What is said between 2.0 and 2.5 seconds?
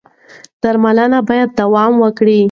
وکړي.